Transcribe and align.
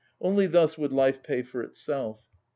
Only 0.19 0.47
thus 0.47 0.79
would 0.79 0.91
life 0.91 1.21
pay 1.21 1.43
for 1.43 1.61
itself. 1.61 2.21